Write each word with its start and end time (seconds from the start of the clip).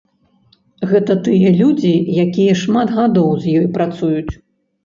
Гэта 0.93 1.17
тыя 1.27 1.51
людзі, 1.59 1.93
якія 2.25 2.57
шмат 2.65 2.95
гадоў 2.97 3.29
з 3.45 3.55
ёй 3.61 3.67
працуюць. 3.77 4.33